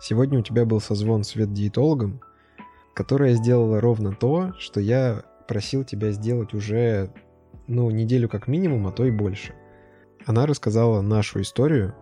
[0.00, 2.20] Сегодня у тебя был созвон с ветдиетологом,
[2.94, 7.12] которая сделала ровно то, что я просил тебя сделать уже,
[7.66, 9.54] ну, неделю как минимум, а то и больше.
[10.24, 11.94] Она рассказала нашу историю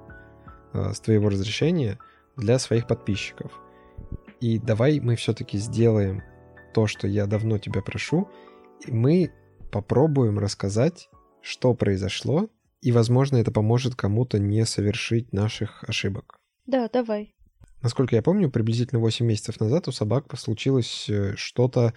[0.73, 1.99] э, с твоего разрешения
[2.37, 3.53] для своих подписчиков.
[4.41, 6.23] И давай мы все-таки сделаем
[6.75, 8.29] то, что я давно тебя прошу,
[8.87, 9.33] и мы
[9.71, 11.09] попробуем рассказать,
[11.43, 12.49] что произошло,
[12.81, 16.39] и, возможно, это поможет кому-то не совершить наших ошибок.
[16.67, 17.35] Да, давай.
[17.83, 21.95] Насколько я помню, приблизительно 8 месяцев назад у собак случилось э, что-то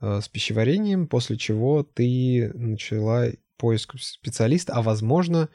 [0.00, 5.48] э, с пищеварением, после чего ты начала поиск специалиста, а возможно,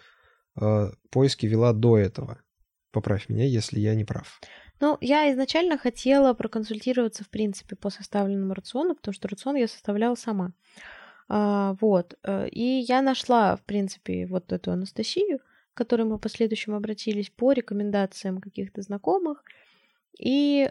[0.59, 2.39] э, поиски вела до этого.
[2.91, 4.39] Поправь меня, если я не прав.
[4.79, 10.15] Ну, я изначально хотела проконсультироваться, в принципе, по составленному рациону, потому что рацион я составляла
[10.15, 10.53] сама.
[11.27, 12.17] А, вот.
[12.51, 15.39] И я нашла, в принципе, вот эту Анастасию,
[15.73, 19.43] к которой мы в последующем обратились по рекомендациям каких-то знакомых.
[20.19, 20.69] И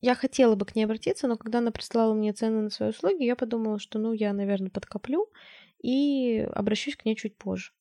[0.00, 3.24] я хотела бы к ней обратиться, но когда она прислала мне цены на свои услуги,
[3.24, 5.28] я подумала, что, ну, я, наверное, подкоплю
[5.82, 7.72] и обращусь к ней чуть позже.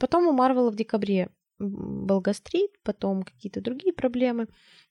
[0.00, 4.48] Потом у Марвела в декабре был гастрит, потом какие-то другие проблемы,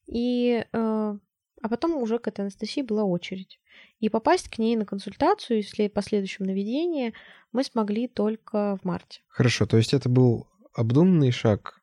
[0.07, 1.17] и, э,
[1.65, 3.59] а потом уже к этой Анастасии была очередь.
[3.99, 7.13] И попасть к ней на консультацию, если последующем наведении,
[7.51, 9.21] мы смогли только в марте.
[9.27, 11.81] Хорошо, то есть это был обдуманный шаг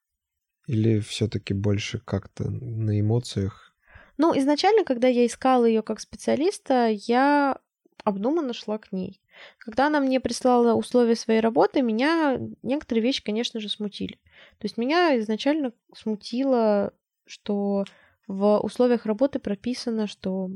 [0.67, 3.73] или все-таки больше как-то на эмоциях
[4.19, 7.59] ну, изначально, когда я искала ее как специалиста, я
[8.05, 9.21] обдуманно шла к ней.
[9.59, 14.21] Когда она мне прислала условия своей работы, меня некоторые вещи, конечно же, смутили.
[14.59, 16.93] То есть меня изначально смутило,
[17.27, 17.85] что
[18.27, 20.51] в условиях работы прописано, что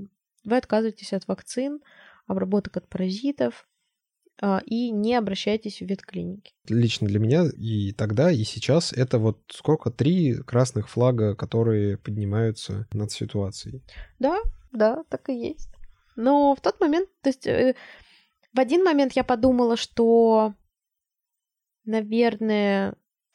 [0.45, 1.81] вы отказываетесь от вакцин,
[2.27, 3.67] обработок от паразитов,
[4.41, 6.53] а, и не обращайтесь в ветклиники.
[6.69, 9.91] Лично для меня и тогда, и сейчас это вот сколько?
[9.91, 13.83] Три красных флага, которые поднимаются над ситуацией.
[14.19, 14.39] Да,
[14.73, 15.71] да, так и есть.
[16.17, 17.75] Но в тот момент, то есть э,
[18.53, 20.55] в один момент я подумала, что,
[21.85, 22.95] наверное,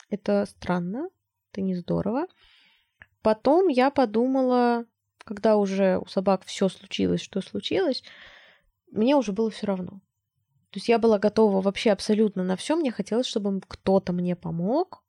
[0.10, 1.10] это странно,
[1.52, 2.28] это не здорово.
[3.22, 4.86] Потом я подумала,
[5.20, 8.04] когда уже у собак все случилось, что случилось,
[8.92, 10.02] мне уже было все равно.
[10.72, 12.76] То есть я была готова вообще абсолютно на все.
[12.76, 15.04] Мне хотелось, чтобы кто-то мне помог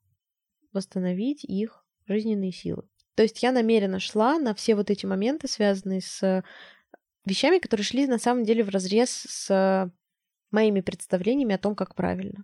[0.73, 2.83] восстановить их жизненные силы.
[3.15, 6.43] То есть я намеренно шла на все вот эти моменты, связанные с
[7.25, 9.91] вещами, которые шли на самом деле в разрез с
[10.51, 12.43] моими представлениями о том, как правильно.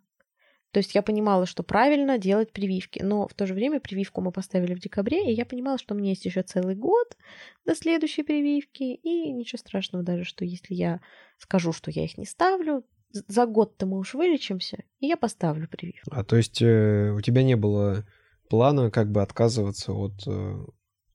[0.71, 4.31] То есть я понимала, что правильно делать прививки, но в то же время прививку мы
[4.31, 7.17] поставили в декабре, и я понимала, что у меня есть еще целый год
[7.65, 11.01] до следующей прививки, и ничего страшного даже, что если я
[11.37, 16.11] скажу, что я их не ставлю, за год-то мы уж вылечимся, и я поставлю прививку.
[16.11, 18.05] А то есть э, у тебя не было
[18.49, 20.65] плана как бы отказываться от э,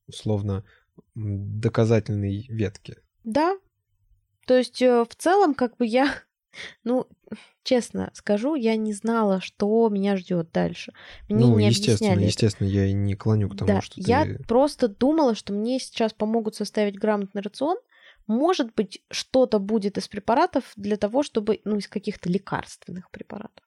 [0.06, 0.64] условно
[1.14, 2.96] доказательной ветки?
[3.22, 3.56] Да.
[4.46, 6.12] То есть э, в целом как бы я,
[6.84, 7.06] ну,
[7.62, 10.92] честно скажу, я не знала, что меня ждет дальше.
[11.28, 14.24] Мне ну, не естественно, объясняли естественно, я и не клоню к тому, да, что я
[14.24, 14.38] ты...
[14.44, 17.76] просто думала, что мне сейчас помогут составить грамотный рацион,
[18.26, 23.64] может быть, что-то будет из препаратов для того, чтобы, ну, из каких-то лекарственных препаратов,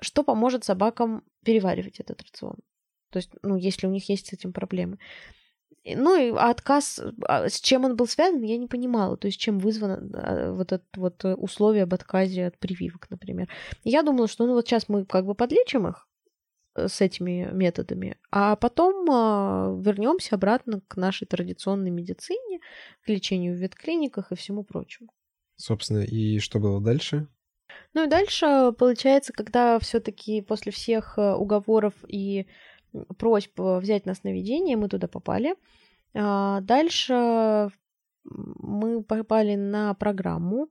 [0.00, 2.56] что поможет собакам переваривать этот рацион.
[3.10, 4.98] То есть, ну, если у них есть с этим проблемы.
[5.96, 9.16] Ну и отказ, а, с чем он был связан, я не понимала.
[9.16, 13.48] То есть, чем вызвано а, вот это вот условие об отказе от прививок, например.
[13.84, 16.08] Я думала, что ну вот сейчас мы как бы подлечим их,
[16.78, 22.60] Э, с этими методами, а потом э, вернемся обратно к нашей традиционной медицине,
[23.04, 25.10] к лечению в ветклиниках и всему прочему.
[25.56, 27.26] Собственно, и что было дальше?
[27.94, 32.46] Ну и дальше, получается, когда все-таки после всех э, уговоров и
[33.18, 35.54] просьб взять нас на ведение, мы туда попали.
[36.14, 37.70] А дальше
[38.24, 40.68] мы попали на программу,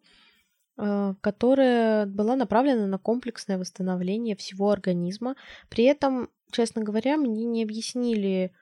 [0.77, 5.35] Э, которая была направлена на комплексное восстановление всего организма.
[5.69, 8.53] При этом, честно говоря, мне не объяснили,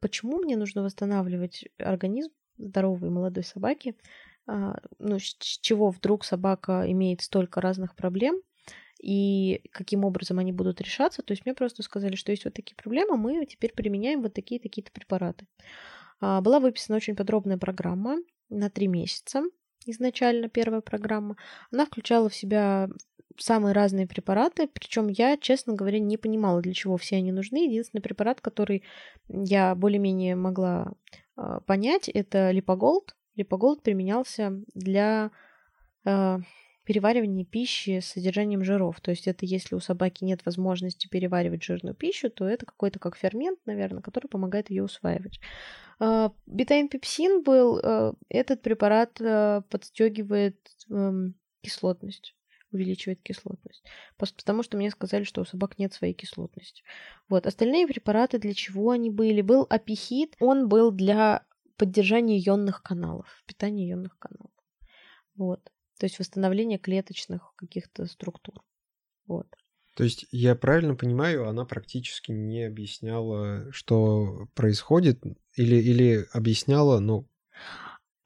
[0.00, 3.96] почему мне нужно восстанавливать организм здоровой молодой собаки,
[4.46, 8.40] а, ну, с чего вдруг собака имеет столько разных проблем,
[9.00, 11.22] и каким образом они будут решаться.
[11.22, 14.60] То есть мне просто сказали, что есть вот такие проблемы, мы теперь применяем вот такие
[14.60, 15.46] такие-то препараты.
[16.20, 19.42] А, была выписана очень подробная программа на три месяца,
[19.84, 21.36] изначально первая программа,
[21.70, 22.88] она включала в себя
[23.38, 27.66] самые разные препараты, причем я, честно говоря, не понимала, для чего все они нужны.
[27.66, 28.82] Единственный препарат, который
[29.28, 30.92] я более-менее могла
[31.36, 33.14] э, понять, это липоголд.
[33.34, 35.30] Липоголд применялся для
[36.06, 36.38] э,
[36.86, 39.00] переваривание пищи с содержанием жиров.
[39.00, 43.16] То есть это если у собаки нет возможности переваривать жирную пищу, то это какой-то как
[43.16, 45.40] фермент, наверное, который помогает ее усваивать.
[45.98, 52.34] А, бетаинпепсин был, э, этот препарат э, подстегивает эм, кислотность
[52.72, 53.84] увеличивает кислотность.
[54.18, 56.82] Потому, что мне сказали, что у собак нет своей кислотности.
[57.28, 57.46] Вот.
[57.46, 59.40] Остальные препараты для чего они были?
[59.40, 61.46] Был апихит, он был для
[61.78, 64.50] поддержания ионных каналов, питания ионных каналов.
[65.36, 65.70] Вот.
[65.98, 68.62] То есть восстановление клеточных каких-то структур.
[69.26, 69.46] Вот.
[69.96, 75.22] То есть я правильно понимаю, она практически не объясняла, что происходит,
[75.54, 77.26] или, или объясняла, ну,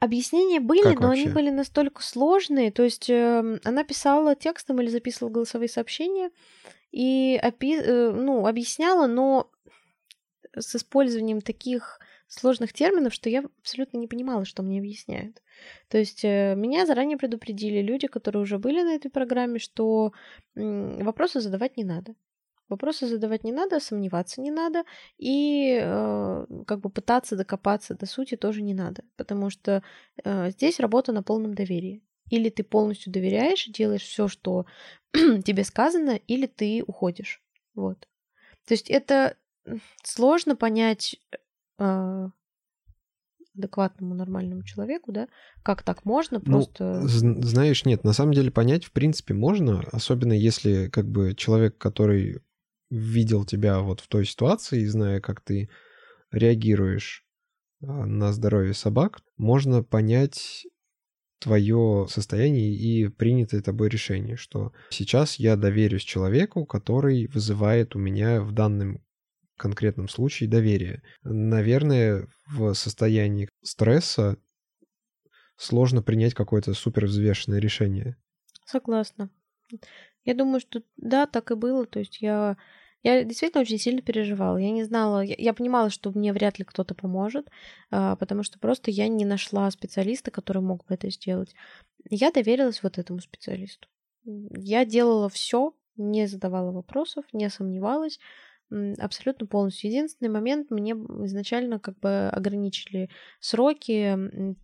[0.01, 1.25] Объяснения были, как но вообще?
[1.25, 2.73] они были настолько сложные.
[2.73, 6.31] То есть э, она писала текстом или записывала голосовые сообщения
[6.91, 9.51] и опи- э, ну, объясняла, но
[10.57, 12.01] с использованием таких
[12.31, 15.43] сложных терминов, что я абсолютно не понимала, что мне объясняют.
[15.89, 20.13] То есть э, меня заранее предупредили люди, которые уже были на этой программе, что
[20.55, 22.15] вопросы задавать не надо.
[22.69, 24.85] Вопросы задавать не надо, сомневаться не надо,
[25.19, 29.83] и э, как бы пытаться докопаться до сути тоже не надо, потому что
[30.23, 32.01] э, здесь работа на полном доверии.
[32.31, 34.67] Или ты полностью доверяешь делаешь все, что
[35.13, 37.43] тебе сказано, или ты уходишь.
[37.75, 38.07] Вот.
[38.67, 39.37] То есть это
[40.05, 41.37] сложно понять э,
[43.55, 45.29] адекватному нормальному человеку, да,
[45.63, 47.01] как так можно ну, просто...
[47.03, 47.09] Ну,
[47.43, 52.43] знаешь, нет, на самом деле понять в принципе можно, особенно если как бы человек, который
[52.91, 55.69] видел тебя вот в той ситуации, зная, как ты
[56.33, 57.25] реагируешь
[57.83, 60.67] а, на здоровье собак, можно понять
[61.41, 68.43] твое состояние и принятое тобой решение, что сейчас я доверюсь человеку, который вызывает у меня
[68.43, 69.03] в данном
[69.61, 71.03] конкретном случае доверие.
[71.23, 74.37] Наверное, в состоянии стресса
[75.57, 78.17] сложно принять какое-то супервзвешенное решение.
[78.65, 79.31] Согласна.
[80.25, 81.87] Я думаю, что да, так и было.
[81.87, 82.57] То есть я
[83.03, 84.59] я действительно очень сильно переживала.
[84.59, 87.49] Я не знала, я, я понимала, что мне вряд ли кто-то поможет,
[87.91, 91.55] а, потому что просто я не нашла специалиста, который мог бы это сделать.
[92.11, 93.89] Я доверилась вот этому специалисту.
[94.25, 98.19] Я делала все, не задавала вопросов, не сомневалась
[98.99, 99.91] абсолютно полностью.
[99.91, 104.57] Единственный момент, мне изначально как бы ограничили сроки,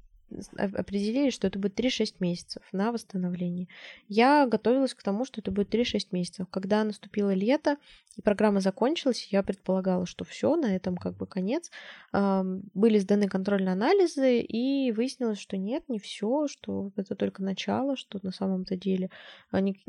[0.57, 3.69] определили, что это будет 3-6 месяцев на восстановление.
[4.09, 6.47] Я готовилась к тому, что это будет 3-6 месяцев.
[6.51, 7.77] Когда наступило лето
[8.17, 11.71] и программа закончилась, я предполагала, что все, на этом как бы конец.
[12.13, 18.19] Были сданы контрольные анализы, и выяснилось, что нет, не все, что это только начало, что
[18.23, 19.11] на самом-то деле
[19.51, 19.81] они,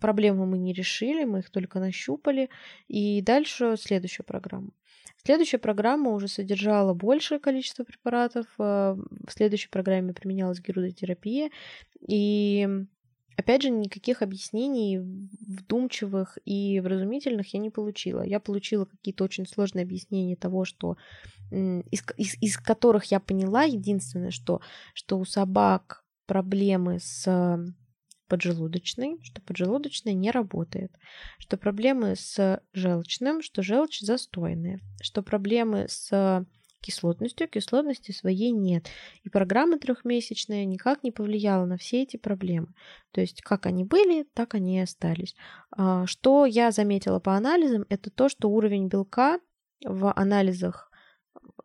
[0.00, 2.50] проблемы мы не решили, мы их только нащупали.
[2.88, 4.70] И дальше следующая программа.
[5.24, 8.46] Следующая программа уже содержала большее количество препаратов.
[8.58, 11.50] Э, в следующей программе применялась герудотерапия.
[12.06, 12.68] И
[13.36, 18.22] Опять же, никаких объяснений вдумчивых и вразумительных я не получила.
[18.22, 20.96] Я получила какие-то очень сложные объяснения того, что
[21.50, 24.60] из, из, из которых я поняла единственное, что,
[24.92, 27.74] что у собак проблемы с
[28.28, 30.92] поджелудочной, что поджелудочная не работает,
[31.38, 36.46] что проблемы с желчным, что желчь застойная, что проблемы с
[36.84, 38.88] кислотностью, кислотности своей нет.
[39.22, 42.68] И программа трехмесячная никак не повлияла на все эти проблемы.
[43.10, 45.34] То есть как они были, так они и остались.
[45.70, 49.40] А, что я заметила по анализам, это то, что уровень белка
[49.82, 50.90] в анализах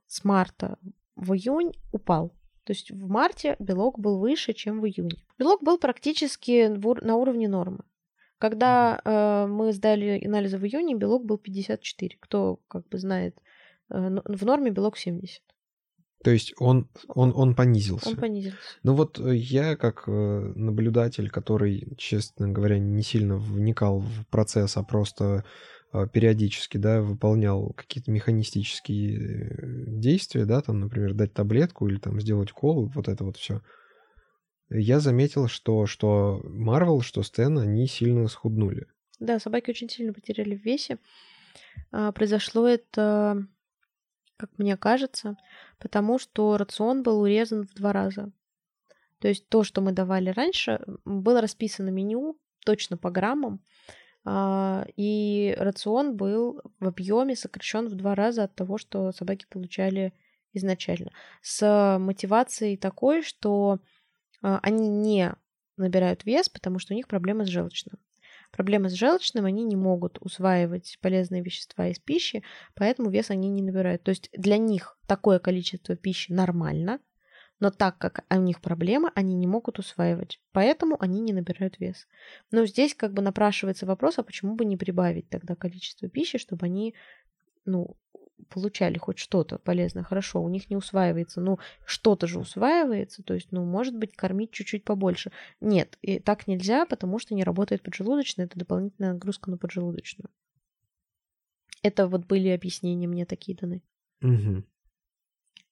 [0.08, 0.78] с марта
[1.16, 2.34] в июнь упал.
[2.70, 5.18] То есть в марте белок был выше, чем в июне.
[5.40, 7.80] Белок был практически на уровне нормы.
[8.38, 12.18] Когда э, мы сдали анализы в июне, белок был 54.
[12.20, 13.36] Кто как бы знает,
[13.90, 15.42] э, в норме белок 70.
[16.24, 18.10] То есть он, он, он понизился.
[18.10, 18.60] Он понизился.
[18.84, 24.78] Ну вот э, я как э, наблюдатель, который, честно говоря, не сильно вникал в процесс,
[24.78, 25.44] а просто
[25.92, 32.52] периодически, да, выполнял какие-то механистические э, действия, да, там, например, дать таблетку или там сделать
[32.52, 33.62] укол, вот это вот все.
[34.70, 38.88] Я заметил, что что Марвел, что Стэн, они сильно схуднули.
[39.20, 41.00] Да, собаки очень сильно потеряли в весе.
[41.92, 43.48] А, произошло это,
[44.38, 45.38] как мне кажется,
[45.80, 48.32] потому что рацион был урезан в два раза.
[49.20, 53.60] То есть то, что мы давали раньше, было расписано меню точно по граммам, а,
[54.26, 60.14] и рацион был в объеме сокращен в два раза от того, что собаки получали
[60.54, 61.12] изначально.
[61.42, 63.80] С мотивацией такой, что
[64.42, 65.34] а, они не
[65.78, 67.98] набирают вес, потому что у них проблемы с желчным.
[68.52, 73.62] Проблемы с желчным, они не могут усваивать полезные вещества из пищи, поэтому вес они не
[73.62, 74.04] набирают.
[74.04, 77.00] То есть для них такое количество пищи нормально,
[77.60, 80.42] Но так как у них проблемы, они не могут усваивать.
[80.52, 82.08] Поэтому они не набирают вес.
[82.52, 86.66] Но здесь как бы напрашивается вопрос, а почему бы не прибавить тогда количество пищи, чтобы
[86.66, 86.96] они
[87.66, 87.98] ну,
[88.50, 93.52] получали хоть что-то полезное, хорошо, у них не усваивается, ну, что-то же усваивается, то есть,
[93.52, 95.32] ну, может быть, кормить чуть-чуть побольше.
[95.60, 100.30] Нет, и так нельзя, потому что не работает поджелудочная, это дополнительная нагрузка на поджелудочную.
[101.82, 103.82] Это вот были объяснения мне такие даны.
[104.22, 104.64] Угу.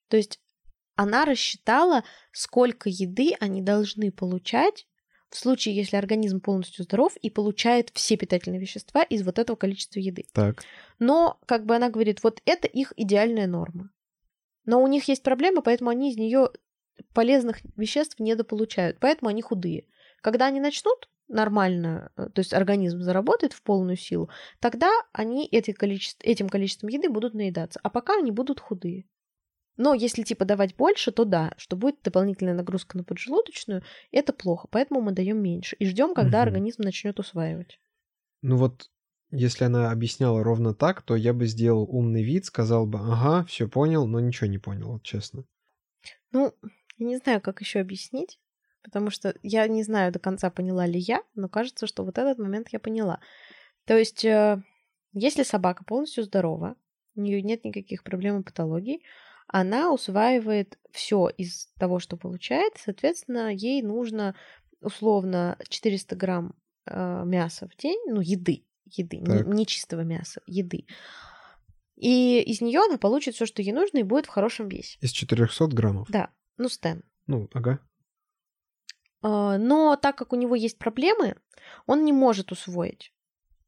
[0.09, 0.39] То есть
[0.97, 4.87] она рассчитала, сколько еды они должны получать
[5.29, 9.99] в случае, если организм полностью здоров и получает все питательные вещества из вот этого количества
[9.99, 10.25] еды.
[10.33, 10.63] Так.
[10.99, 13.89] Но, как бы она говорит, вот это их идеальная норма.
[14.65, 16.49] Но у них есть проблема, поэтому они из нее
[17.13, 19.85] полезных веществ недополучают, поэтому они худые.
[20.21, 25.71] Когда они начнут нормально, э, то есть организм заработает в полную силу, тогда они эти
[25.71, 29.05] количество, этим количеством еды будут наедаться, а пока они будут худые.
[29.77, 34.67] Но если типа давать больше, то да, что будет дополнительная нагрузка на поджелудочную, это плохо,
[34.69, 36.47] поэтому мы даем меньше и ждем, когда угу.
[36.47, 37.79] организм начнет усваивать.
[38.41, 38.89] Ну вот,
[39.29, 43.67] если она объясняла ровно так, то я бы сделал умный вид, сказал бы, ага, все
[43.67, 45.45] понял, но ничего не понял, вот честно.
[46.31, 46.53] Ну,
[46.97, 48.39] я не знаю, как еще объяснить,
[48.83, 52.39] потому что я не знаю до конца, поняла ли я, но кажется, что вот этот
[52.39, 53.19] момент я поняла.
[53.85, 54.61] То есть, э,
[55.13, 56.75] если собака полностью здорова,
[57.15, 59.03] у нее нет никаких проблем и патологий,
[59.47, 62.73] она усваивает все из того, что получает.
[62.77, 64.35] Соответственно, ей нужно
[64.81, 70.85] условно 400 грамм э, мяса в день, ну, еды, еды, не, не чистого мяса, еды.
[71.95, 74.97] И из нее она получит все, что ей нужно, и будет в хорошем весе.
[75.01, 76.09] Из 400 граммов?
[76.09, 77.03] Да, ну, стен.
[77.25, 77.79] Ну, ага.
[79.23, 81.35] Э, но так как у него есть проблемы,
[81.85, 83.13] он не может усвоить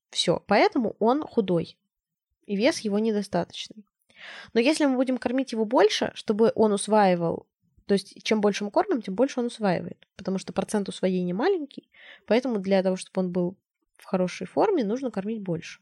[0.10, 1.78] все, поэтому он худой,
[2.46, 3.86] и вес его недостаточный.
[4.54, 7.48] Но если мы будем кормить его больше, чтобы он усваивал,
[7.86, 11.90] то есть чем больше мы кормим, тем больше он усваивает, потому что процент усвоения маленький,
[12.28, 13.58] поэтому для того, чтобы он был
[13.98, 15.82] в хорошей форме, нужно кормить больше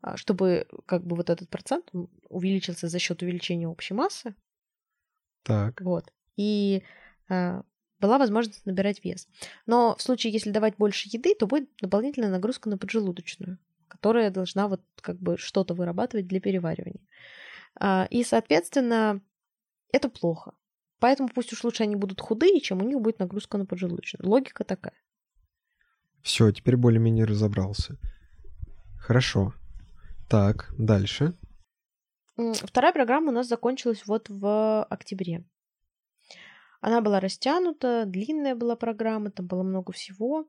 [0.00, 1.90] а, чтобы как бы вот этот процент
[2.28, 4.34] увеличился за счет увеличения общей массы.
[5.42, 5.80] Так.
[5.80, 6.12] Вот.
[6.36, 6.82] И
[7.28, 7.62] а,
[8.00, 9.28] была возможность набирать вес.
[9.66, 14.68] Но в случае, если давать больше еды, то будет дополнительная нагрузка на поджелудочную которая должна
[14.68, 17.06] вот как бы что-то вырабатывать для переваривания.
[17.80, 19.20] А, и, соответственно,
[19.92, 20.52] это плохо.
[21.00, 24.28] Поэтому пусть уж лучше они будут худые, чем у них будет нагрузка на поджелудочную.
[24.28, 24.94] Логика такая.
[26.22, 27.96] Все, теперь более-менее разобрался.
[28.98, 29.54] Хорошо.
[30.28, 31.34] Так, дальше.
[32.36, 35.44] Вторая программа у нас закончилась вот в октябре.
[36.80, 40.48] Она была растянута, длинная была программа, там было много всего.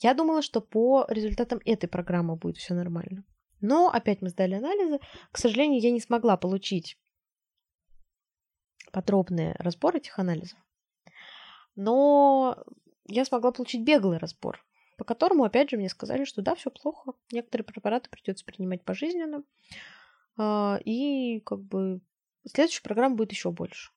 [0.00, 3.24] Я думала, что по результатам этой программы будет все нормально.
[3.60, 5.00] Но опять мы сдали анализы.
[5.32, 6.98] К сожалению, я не смогла получить
[8.92, 10.58] подробный разбор этих анализов.
[11.74, 12.62] Но
[13.06, 14.64] я смогла получить беглый разбор,
[14.98, 17.12] по которому, опять же, мне сказали, что да, все плохо.
[17.32, 19.42] Некоторые препараты придется принимать пожизненно.
[20.36, 22.00] А, и как бы
[22.44, 23.90] следующая программа будет еще больше.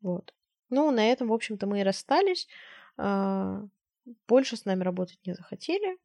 [0.00, 0.34] Вот.
[0.70, 2.48] Ну, на этом, в общем-то, мы и расстались.
[4.28, 5.98] Больше с нами работать не захотели.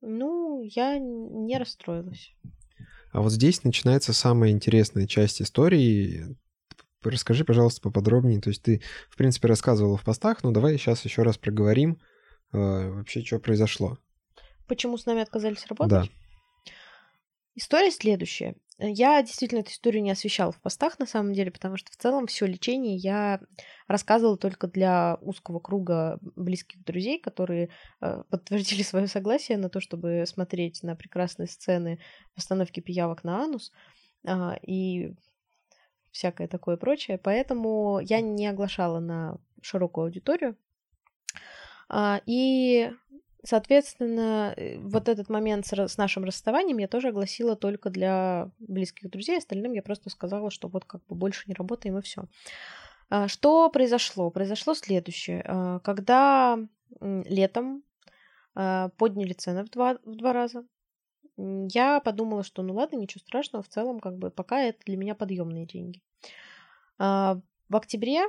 [0.00, 2.34] Ну, я не расстроилась.
[3.12, 6.36] А вот здесь начинается самая интересная часть истории.
[7.02, 8.40] Расскажи, пожалуйста, поподробнее.
[8.40, 12.00] То есть ты, в принципе, рассказывала в постах, но давай сейчас еще раз проговорим
[12.52, 12.58] э,
[12.90, 13.98] вообще, что произошло.
[14.66, 15.90] Почему с нами отказались работать?
[15.90, 16.72] Да.
[17.54, 18.56] История следующая.
[18.84, 22.26] Я действительно эту историю не освещала в постах, на самом деле, потому что в целом
[22.26, 23.40] все лечение я
[23.86, 27.68] рассказывала только для узкого круга близких друзей, которые
[28.00, 32.00] э, подтвердили свое согласие на то, чтобы смотреть на прекрасные сцены
[32.34, 33.70] постановки пиявок на анус
[34.26, 35.14] э, и
[36.10, 37.18] всякое такое прочее.
[37.18, 40.56] Поэтому я не оглашала на широкую аудиторию.
[41.88, 42.90] Э, и
[43.44, 49.38] Соответственно, э, вот этот момент с, нашим расставанием я тоже огласила только для близких друзей.
[49.38, 52.28] Остальным я просто сказала, что вот как бы больше не работаем и все.
[53.10, 54.30] А, что произошло?
[54.30, 55.42] Произошло следующее.
[55.44, 56.56] А, когда
[57.00, 57.82] летом
[58.54, 60.64] а, подняли цены в два, в два раза,
[61.36, 65.14] я подумала, что ну ладно, ничего страшного, в целом как бы пока это для меня
[65.16, 66.00] подъемные деньги.
[66.98, 67.42] В
[67.76, 68.20] октябре,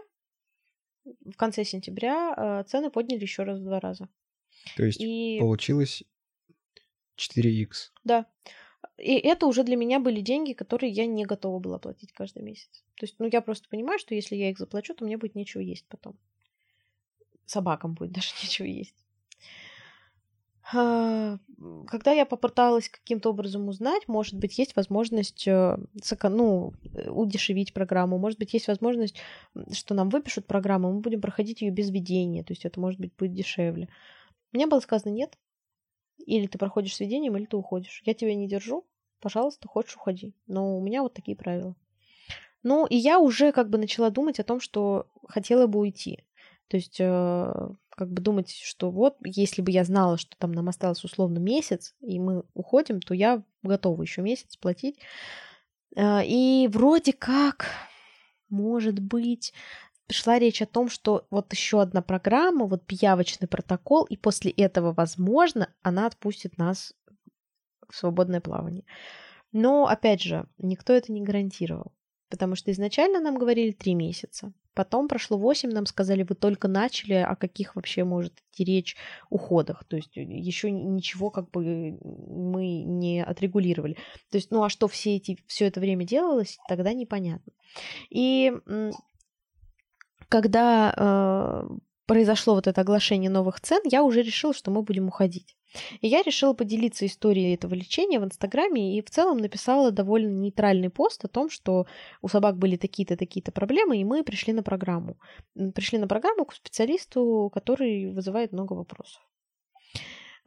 [1.03, 4.07] в конце сентября цены подняли еще раз в два раза.
[4.75, 5.37] То есть и...
[5.39, 6.03] получилось
[7.17, 7.91] 4х.
[8.03, 8.25] Да.
[8.97, 12.83] И это уже для меня были деньги, которые я не готова была платить каждый месяц.
[12.95, 15.61] То есть, ну, я просто понимаю, что если я их заплачу, то мне будет нечего
[15.61, 16.17] есть потом.
[17.45, 18.95] Собакам будет даже нечего есть.
[20.71, 21.39] А,
[21.87, 25.77] когда я попыталась каким-то образом узнать, может быть, есть возможность э,
[26.23, 29.17] ну, э, удешевить программу, может быть, есть возможность,
[29.73, 33.13] что нам выпишут программу, мы будем проходить ее без ведения, то есть это, может быть,
[33.17, 33.89] будет дешевле.
[34.53, 35.37] Мне было сказано нет.
[36.25, 38.01] Или ты проходишь с ведением, или ты уходишь.
[38.05, 38.85] Я тебя не держу,
[39.19, 40.33] пожалуйста, хочешь, уходи.
[40.47, 41.75] Но у меня вот такие правила.
[42.61, 46.23] Ну, и я уже как бы начала думать о том, что хотела бы уйти.
[46.69, 50.69] То есть э, как бы думать, что вот, если бы я знала, что там нам
[50.69, 54.97] осталось условно месяц, и мы уходим, то я готова еще месяц платить.
[55.95, 57.67] Э, и вроде как,
[58.49, 59.53] может быть,
[60.13, 64.93] пришла речь о том, что вот еще одна программа, вот пиявочный протокол, и после этого,
[64.93, 66.93] возможно, она отпустит нас
[67.89, 68.83] в свободное плавание.
[69.51, 71.93] Но, опять же, никто это не гарантировал,
[72.29, 74.53] потому что изначально нам говорили три месяца.
[74.75, 78.95] Потом прошло 8, нам сказали, вы только начали, о каких вообще может идти речь
[79.31, 79.83] уходах.
[79.85, 83.97] То есть э, еще ничего как бы мы не отрегулировали.
[84.29, 87.51] То есть, ну а что все, эти, все это время делалось, тогда непонятно.
[88.11, 88.51] И
[90.33, 91.75] когда э,
[92.07, 95.55] произошло вот это оглашение новых цен, я уже решила, что мы будем уходить.
[96.01, 100.89] И я решила поделиться историей этого лечения в Инстаграме и в целом написала довольно нейтральный
[100.89, 101.85] пост о том, что
[102.23, 105.19] у собак были такие-то, такие-то проблемы, и мы пришли на программу.
[105.75, 109.21] Пришли на программу к специалисту, который вызывает много вопросов.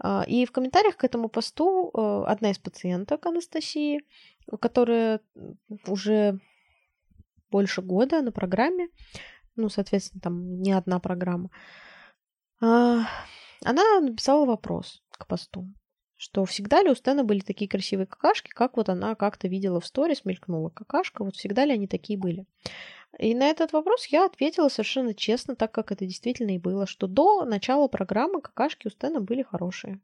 [0.00, 4.00] А, и в комментариях к этому посту э, одна из пациенток Анастасии,
[4.60, 5.20] которая
[5.86, 6.40] уже
[7.50, 8.88] больше года на программе,
[9.56, 11.50] ну, соответственно, там не одна программа,
[12.60, 13.06] а,
[13.64, 15.68] она написала вопрос к посту,
[16.16, 19.86] что всегда ли у Стэна были такие красивые какашки, как вот она как-то видела в
[19.86, 22.46] сторис, мелькнула какашка, вот всегда ли они такие были.
[23.18, 27.06] И на этот вопрос я ответила совершенно честно, так как это действительно и было, что
[27.06, 30.00] до начала программы какашки у Стэна были хорошие.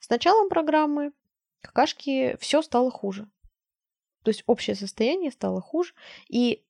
[0.00, 1.12] С началом программы
[1.60, 3.28] какашки все стало хуже.
[4.24, 5.94] То есть общее состояние стало хуже,
[6.28, 6.64] и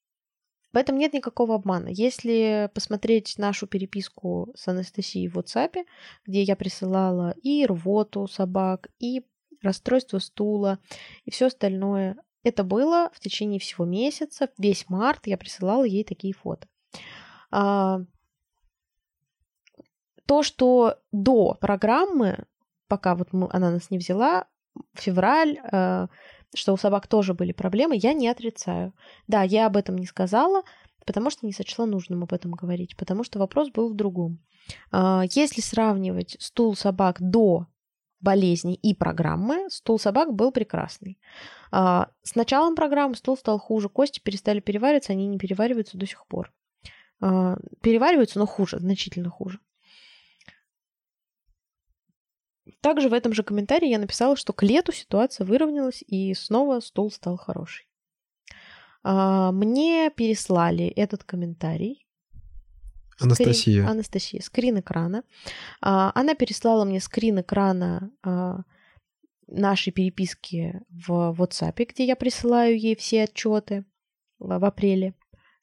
[0.73, 1.89] в этом нет никакого обмана.
[1.89, 5.85] Если посмотреть нашу переписку с Анастасией в WhatsApp,
[6.27, 9.25] где я присылала и рвоту собак, и
[9.63, 10.79] расстройство стула,
[11.25, 16.35] и все остальное, это было в течение всего месяца, весь март я присылала ей такие
[16.35, 16.67] фото.
[17.51, 18.01] А,
[20.27, 22.47] то, что до программы,
[22.89, 24.47] пока вот мы, она нас не взяла,
[24.95, 26.09] февраль, а,
[26.55, 28.93] что у собак тоже были проблемы, я не отрицаю.
[29.27, 30.63] Да, я об этом не сказала,
[31.07, 34.39] потому что не сочла нужным об этом говорить, потому что вопрос был в другом.
[34.91, 37.67] А, если сравнивать стул собак до
[38.21, 41.19] болезни и программы, стул собак был прекрасный.
[41.71, 46.27] А, с началом программы стул стал хуже, кости перестали перевариваться, они не перевариваются до сих
[46.27, 46.53] пор.
[47.21, 49.59] А, перевариваются, но хуже, значительно хуже.
[52.83, 57.13] Также в этом же комментарии я написала, что к лету ситуация выровнялась, и снова стол
[57.13, 57.87] стал хороший.
[59.05, 62.07] А, мне переслали этот комментарий.
[63.21, 63.55] Анастасия.
[63.55, 65.23] Скрин, Анастасия, скрин экрана.
[65.81, 68.63] А, она переслала мне скрин экрана а,
[69.47, 73.85] нашей переписки в WhatsApp, где я присылаю ей все отчеты
[74.41, 75.15] в апреле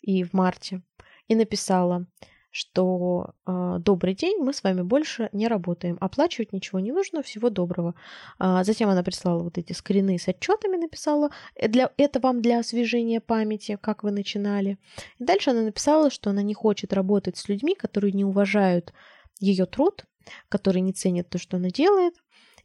[0.01, 0.83] и в марте,
[1.27, 2.07] и написала,
[2.51, 7.49] что э, добрый день, мы с вами больше не работаем, оплачивать ничего не нужно, всего
[7.49, 7.93] доброго.
[8.39, 12.59] А, затем она прислала вот эти скрины с отчетами, написала, «Э, для, это вам для
[12.59, 14.79] освежения памяти, как вы начинали.
[15.19, 18.93] И дальше она написала, что она не хочет работать с людьми, которые не уважают
[19.39, 20.05] ее труд,
[20.49, 22.15] которые не ценят то, что она делает,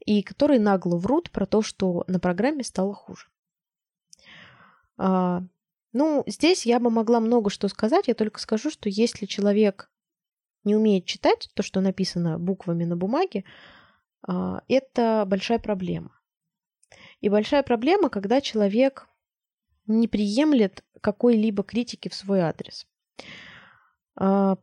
[0.04, 3.26] и которые нагло врут про то, что на программе стало хуже.
[4.96, 5.42] А,
[5.94, 9.90] ну, здесь я бы могла много что сказать, я только скажу, что если человек
[10.64, 13.44] не умеет читать то, что написано буквами на бумаге,
[14.26, 16.18] а, это большая проблема.
[17.20, 19.06] И большая проблема, когда человек
[19.86, 22.86] не приемлет какой-либо критики в свой адрес.
[24.16, 24.56] А,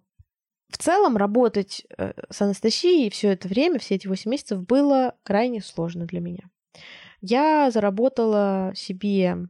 [0.67, 5.61] в целом работать э, с Анастасией все это время, все эти 8 месяцев было крайне
[5.61, 6.49] сложно для меня.
[7.21, 9.47] Я заработала себе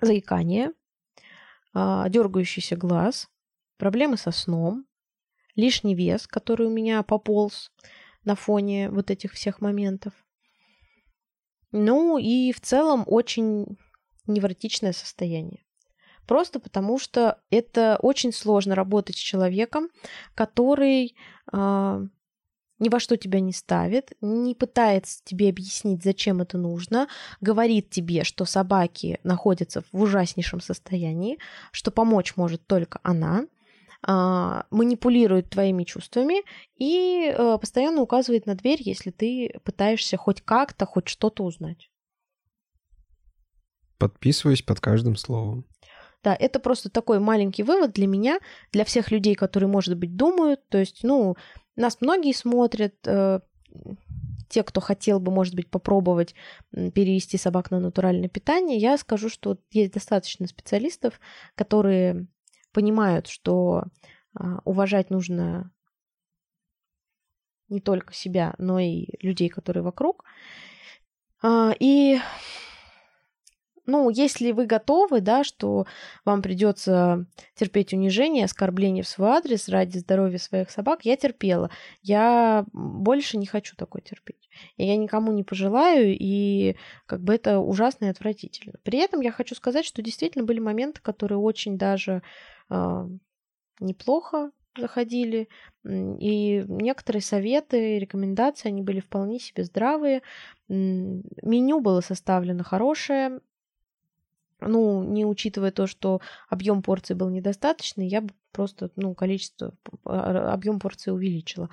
[0.00, 0.72] заикание,
[1.74, 3.28] дергающийся глаз,
[3.76, 4.86] проблемы со сном,
[5.56, 7.70] лишний вес, который у меня пополз
[8.24, 10.12] на фоне вот этих всех моментов.
[11.72, 13.78] Ну и в целом очень
[14.26, 15.64] невротичное состояние.
[16.26, 19.88] Просто потому что это очень сложно работать с человеком,
[20.34, 21.16] который
[21.52, 22.06] э,
[22.80, 27.06] ни во что тебя не ставит, не пытается тебе объяснить, зачем это нужно,
[27.40, 31.38] говорит тебе, что собаки находятся в ужаснейшем состоянии,
[31.70, 33.46] что помочь может только она,
[34.02, 36.42] а, манипулирует твоими чувствами
[36.76, 41.90] и а, постоянно указывает на дверь, если ты пытаешься хоть как-то, хоть что-то узнать.
[43.98, 45.66] Подписываюсь под каждым словом.
[46.22, 48.40] Да, это просто такой маленький вывод для меня,
[48.72, 50.66] для всех людей, которые, может быть, думают.
[50.68, 51.36] То есть, ну,
[51.80, 53.40] нас многие смотрят, э,
[54.48, 56.34] те, кто хотел бы, может быть, попробовать
[56.72, 61.20] перевести собак на натуральное питание, я скажу, что есть достаточно специалистов,
[61.54, 62.26] которые
[62.72, 63.84] понимают, что
[64.34, 65.72] а, уважать нужно
[67.68, 70.24] не только себя, но и людей, которые вокруг.
[71.42, 72.18] А, и
[73.90, 75.86] ну, если вы готовы, да, что
[76.24, 81.70] вам придется терпеть унижение, оскорбление в свой адрес ради здоровья своих собак, я терпела.
[82.02, 84.48] Я больше не хочу такое терпеть.
[84.76, 86.76] И я никому не пожелаю, и
[87.06, 88.74] как бы это ужасно и отвратительно.
[88.82, 92.22] При этом я хочу сказать, что действительно были моменты, которые очень даже
[92.70, 93.08] э,
[93.80, 95.48] неплохо заходили,
[95.84, 100.22] и некоторые советы, рекомендации, они были вполне себе здравые.
[100.68, 103.40] Меню было составлено хорошее,
[104.60, 110.52] ну, не учитывая то, что объем порции был недостаточный, я бы просто, ну, количество, а,
[110.52, 111.70] объем порции увеличила.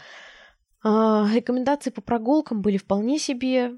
[0.83, 3.77] А, рекомендации по прогулкам были вполне себе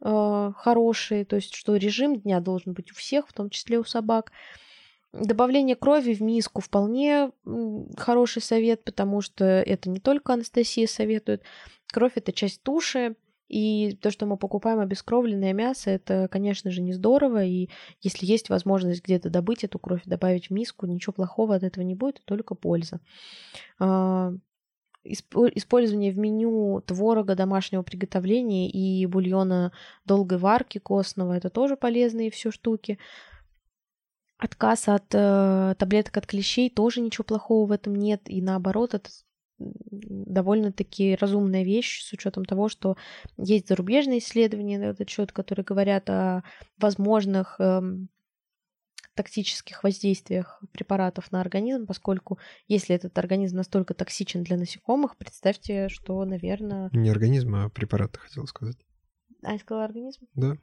[0.00, 3.84] а, хорошие, то есть, что режим дня должен быть у всех, в том числе у
[3.84, 4.32] собак.
[5.12, 7.32] Добавление крови в миску вполне
[7.96, 11.42] хороший совет, потому что это не только Анастасия советует.
[11.90, 13.16] Кровь– это часть туши,
[13.48, 17.44] и то, что мы покупаем обескровленное мясо, это, конечно же, не здорово.
[17.44, 17.70] И
[18.02, 21.94] если есть возможность где-то добыть эту кровь, добавить в миску, ничего плохого от этого не
[21.94, 23.00] будет, только польза.
[23.78, 24.32] А,
[25.04, 29.72] использование в меню творога домашнего приготовления и бульона
[30.04, 32.98] долгой варки костного это тоже полезные все штуки.
[34.36, 38.22] Отказ от э, таблеток от клещей тоже ничего плохого в этом нет.
[38.26, 39.10] И наоборот, это
[39.58, 42.96] довольно-таки разумная вещь с учетом того, что
[43.36, 46.42] есть зарубежные исследования на этот счет, которые говорят о
[46.78, 48.08] возможных эм,
[49.14, 56.24] токсических воздействиях препаратов на организм, поскольку если этот организм настолько токсичен для насекомых, представьте, что,
[56.24, 56.88] наверное...
[56.92, 58.76] Не организм, а препараты, хотел сказать.
[59.42, 60.26] А, я сказала организм?
[60.34, 60.56] Да.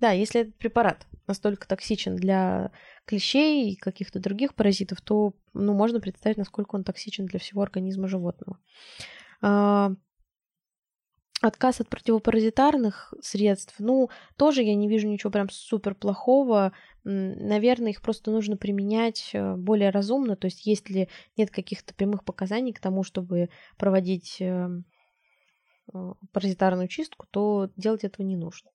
[0.00, 2.72] Да, если этот препарат настолько токсичен для
[3.04, 8.08] клещей и каких-то других паразитов, то ну, можно представить, насколько он токсичен для всего организма
[8.08, 8.58] животного.
[9.42, 9.92] А,
[11.40, 16.72] отказ от противопаразитарных средств, ну, тоже я не вижу ничего прям супер плохого.
[17.04, 20.36] Наверное, их просто нужно применять э, более разумно.
[20.36, 24.68] То есть, если нет каких-то прямых показаний к тому, чтобы проводить э,
[25.94, 28.70] э, паразитарную чистку, то делать этого не нужно.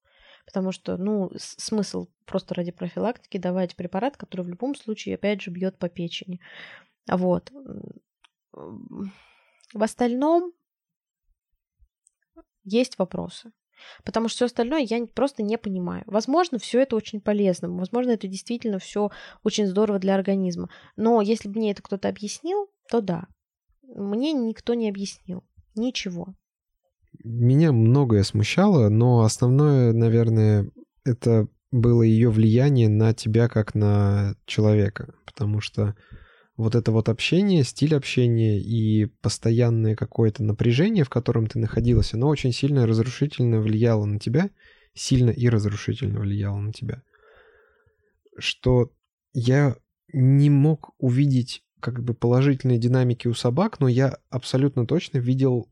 [0.46, 5.52] Потому что, ну, смысл просто ради профилактики давать препарат, который в любом случае, опять же,
[5.52, 6.40] бьет по печени.
[7.10, 7.52] Вот.
[8.52, 10.54] В остальном
[12.64, 13.52] есть вопросы.
[14.04, 16.04] Потому что все остальное я просто не понимаю.
[16.08, 17.70] Возможно, все это очень полезно.
[17.70, 19.12] Возможно, это действительно все
[19.44, 20.70] очень здорово для организма.
[20.96, 23.28] Но если бы мне это кто-то объяснил, то да.
[23.84, 25.44] Мне никто не объяснил.
[25.76, 26.36] Ничего
[27.24, 30.70] меня многое смущало, но основное, наверное,
[31.04, 35.96] это было ее влияние на тебя как на человека, потому что
[36.58, 42.28] вот это вот общение, стиль общения и постоянное какое-то напряжение, в котором ты находилась, оно
[42.28, 44.50] очень сильно разрушительно влияло на тебя,
[44.94, 47.04] сильно и разрушительно влияло на тебя.
[48.38, 48.92] Что
[49.34, 49.76] я
[50.14, 55.70] не мог увидеть как бы положительные динамики у собак, но я абсолютно точно видел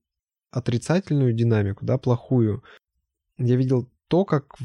[0.53, 2.63] отрицательную динамику, да, плохую.
[3.37, 4.55] Я видел то, как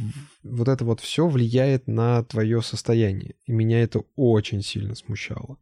[0.43, 3.35] вот это вот все влияет на твое состояние.
[3.47, 5.57] И меня это очень сильно смущало.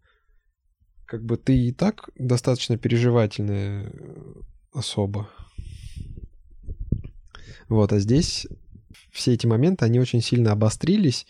[1.07, 4.33] Как бы ты и так достаточно переживательная э,
[4.73, 5.31] особа.
[7.69, 8.49] Вот, а здесь
[9.13, 11.27] все эти моменты, они очень сильно обострились,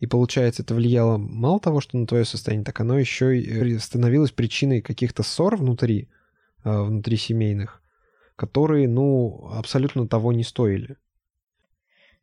[0.00, 4.30] и получается, это влияло мало того, что на твое состояние, так оно еще и становилось
[4.30, 6.08] причиной каких-то ссор внутри,
[6.62, 7.82] а, внутри семейных
[8.38, 10.96] которые, ну, абсолютно того не стоили.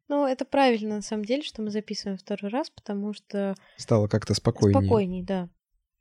[0.08, 3.54] Ну, это правильно, на самом деле, что мы записываем второй раз, потому что...
[3.76, 4.82] Стало как-то спокойнее.
[4.82, 5.50] Спокойней, да.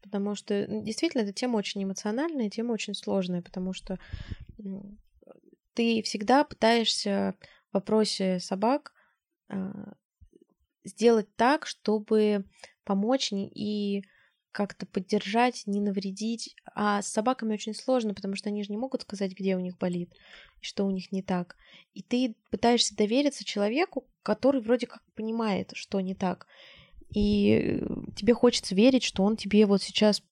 [0.02, 3.98] Потому что действительно эта тема очень эмоциональная, тема очень сложная, потому что
[5.72, 7.34] ты всегда пытаешься
[7.72, 8.92] в вопросе собак
[9.48, 9.94] а,
[10.84, 12.44] сделать так, чтобы
[12.84, 14.04] помочь и
[14.54, 16.54] как-то поддержать, не навредить.
[16.74, 19.76] А с собаками очень сложно, потому что они же не могут сказать, где у них
[19.76, 20.10] болит,
[20.62, 21.56] что у них не так.
[21.92, 26.46] И ты пытаешься довериться человеку, который вроде как понимает, что не так.
[27.14, 27.80] и
[28.16, 30.22] тебе хочется верить, что он тебе вот сейчас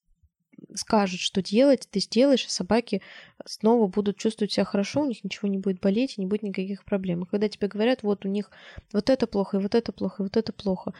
[0.75, 3.01] скажет, что делать, ты сделаешь, и собаки
[3.45, 6.83] снова будут чувствовать себя хорошо, у них ничего не будет болеть, и не будет никаких
[6.85, 7.23] проблем.
[7.23, 8.51] И когда тебе говорят, вот у них
[8.91, 10.93] вот это плохо, и вот это плохо, и вот это плохо,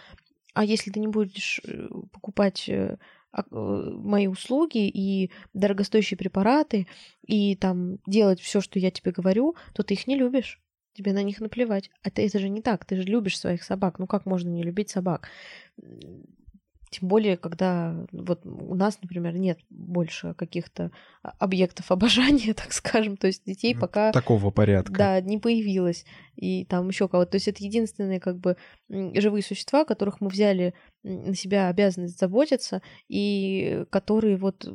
[0.53, 2.97] а если ты не будешь э, покупать э,
[3.33, 6.87] э, мои услуги и дорогостоящие препараты,
[7.25, 10.61] и там делать все, что я тебе говорю, то ты их не любишь.
[10.93, 11.89] Тебе на них наплевать.
[12.03, 12.85] А ты, это же не так.
[12.85, 13.97] Ты же любишь своих собак.
[13.97, 15.27] Ну как можно не любить собак?
[16.93, 23.27] Тем более, когда вот у нас, например, нет больше каких-то объектов обожания, так скажем, то
[23.27, 24.11] есть детей пока...
[24.11, 24.93] Такого порядка.
[24.93, 26.05] Да, не появилось.
[26.35, 27.31] И там еще кого-то.
[27.31, 28.57] То есть это единственные как бы
[28.89, 34.65] живые существа, которых мы взяли на себя обязанность заботиться, и которые вот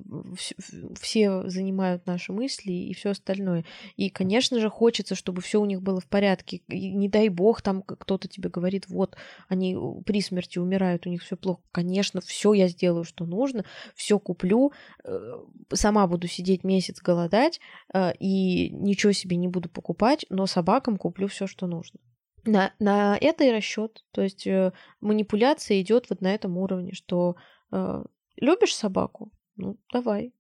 [0.99, 3.65] все занимают наши мысли и все остальное.
[3.97, 6.63] И, конечно же, хочется, чтобы все у них было в порядке.
[6.69, 9.17] И не дай бог, там кто-то тебе говорит, вот,
[9.49, 11.63] они при смерти умирают, у них все плохо.
[11.73, 13.65] Конечно, все я сделаю, что нужно,
[13.95, 14.73] все куплю,
[15.05, 15.35] э,
[15.73, 17.61] сама буду сидеть месяц голодать
[17.95, 22.01] э, и ничего себе не буду покупать, но собакам куплю все, что нужно.
[22.49, 24.07] На, на это и расчет.
[24.11, 27.37] То есть э, манипуляция идет вот на этом уровне, что
[27.71, 28.05] э,
[28.37, 30.33] любишь собаку, ну давай,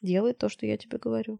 [0.00, 1.38] делай то, что я тебе говорю.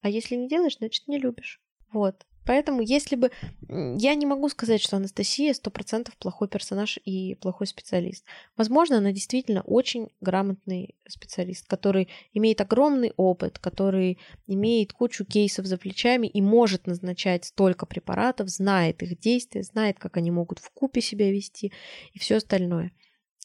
[0.00, 1.62] А если не делаешь, значит не любишь.
[1.92, 2.26] Вот.
[2.44, 3.30] Поэтому, если бы...
[3.68, 8.24] Я не могу сказать, что Анастасия сто процентов плохой персонаж и плохой специалист.
[8.56, 15.78] Возможно, она действительно очень грамотный специалист, который имеет огромный опыт, который имеет кучу кейсов за
[15.78, 21.00] плечами и может назначать столько препаратов, знает их действия, знает, как они могут в купе
[21.00, 21.72] себя вести
[22.12, 22.92] и все остальное.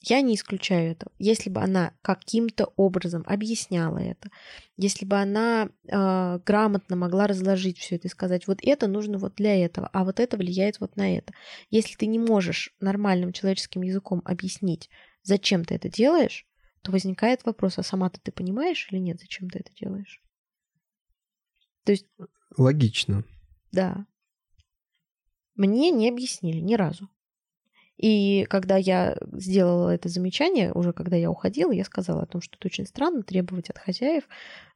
[0.10, 1.12] Я не исключаю этого.
[1.20, 4.30] Если бы она каким-то образом объясняла это,
[4.78, 9.36] если бы она э, грамотно могла разложить все это и сказать, вот это нужно вот
[9.36, 11.34] для этого, а вот это влияет вот на это.
[11.72, 14.89] Если ты не можешь нормальным человеческим языком объяснить,
[15.24, 16.48] зачем ты это делаешь,
[16.84, 20.22] то возникает вопрос, а сама-то ты понимаешь или нет, зачем ты это делаешь?
[21.84, 22.06] То есть...
[22.56, 23.26] Логично.
[23.74, 24.06] Да.
[25.56, 27.10] Мне не объяснили ни разу.
[27.97, 32.55] И когда я сделала это замечание, уже когда я уходила, я сказала о том, что
[32.55, 34.27] это очень странно требовать от хозяев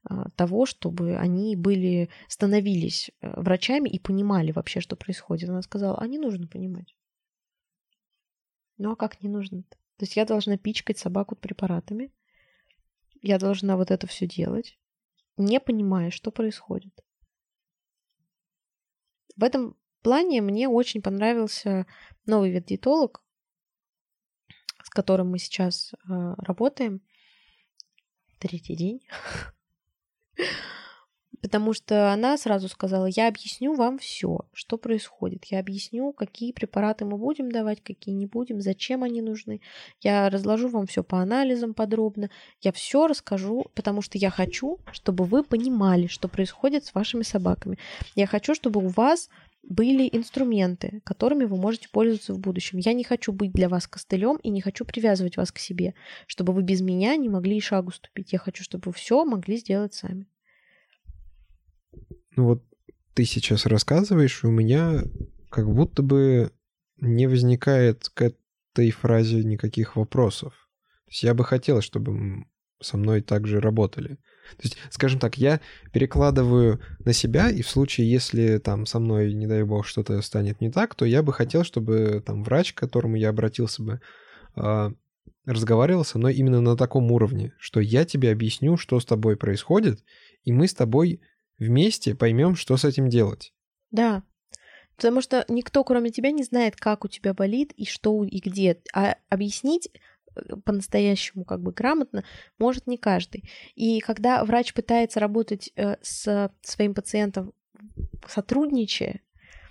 [0.03, 5.49] а, того, чтобы они были, становились э, врачами и понимали вообще, что происходит.
[5.49, 6.95] Она сказала, а не нужно понимать.
[8.77, 9.57] Ну а как не нужно?
[9.57, 9.75] -то?
[9.97, 12.11] то есть я должна пичкать собаку препаратами,
[13.21, 14.79] я должна вот это все делать,
[15.37, 16.93] не понимая, что происходит.
[19.35, 21.85] В этом плане мне очень понравился
[22.25, 23.23] новый vet-диетолог,
[24.83, 25.97] с которым мы сейчас э,
[26.37, 27.01] работаем.
[28.39, 29.01] Третий день.
[31.41, 35.45] Потому что она сразу сказала, я объясню вам все, что происходит.
[35.45, 39.59] Я объясню, какие препараты мы будем давать, какие не будем, зачем они нужны.
[40.01, 42.29] Я разложу вам все по анализам подробно.
[42.61, 47.79] Я все расскажу, потому что я хочу, чтобы вы понимали, что происходит с вашими собаками.
[48.15, 49.29] Я хочу, чтобы у вас
[49.63, 52.79] были инструменты, которыми вы можете пользоваться в будущем.
[52.79, 55.93] Я не хочу быть для вас костылем и не хочу привязывать вас к себе,
[56.27, 58.33] чтобы вы без меня не могли и шагу ступить.
[58.33, 60.27] Я хочу, чтобы вы все могли сделать сами.
[62.35, 62.63] Ну вот
[63.13, 65.03] ты сейчас рассказываешь, и у меня
[65.49, 66.51] как будто бы
[66.97, 70.53] не возникает к этой фразе никаких вопросов.
[71.05, 72.45] То есть я бы хотел, чтобы
[72.81, 74.17] со мной также работали.
[74.57, 75.61] То есть, скажем так, я
[75.93, 80.61] перекладываю на себя, и в случае, если там со мной, не дай бог, что-то станет
[80.61, 84.01] не так, то я бы хотел, чтобы там врач, к которому я обратился бы,
[84.55, 84.91] а,
[85.45, 90.03] разговаривал со мной именно на таком уровне, что я тебе объясню, что с тобой происходит,
[90.43, 91.21] и мы с тобой
[91.57, 93.53] вместе поймем, что с этим делать.
[93.91, 94.23] Да,
[94.95, 98.81] потому что никто, кроме тебя, не знает, как у тебя болит и что и где.
[98.93, 99.89] А объяснить
[100.65, 102.23] по-настоящему как бы грамотно
[102.57, 103.49] может не каждый.
[103.75, 107.53] И когда врач пытается работать э, с своим пациентом
[108.27, 109.21] сотрудничая,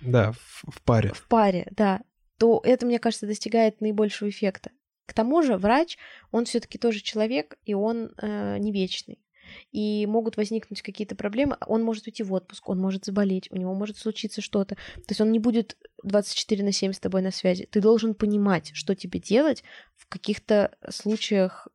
[0.01, 2.01] да, в, в паре, в паре, да,
[2.37, 4.71] то это, мне кажется, достигает наибольшего эффекта.
[5.05, 5.97] К тому же врач,
[6.31, 9.19] он все-таки тоже человек, и он э, не вечный
[9.71, 13.73] и могут возникнуть какие-то проблемы, он может уйти в отпуск, он может заболеть, у него
[13.73, 14.75] может случиться что-то.
[14.75, 17.67] То есть он не будет 24 на 7 с тобой на связи.
[17.69, 19.63] Ты должен понимать, что тебе делать
[20.11, 21.67] каких-то случаях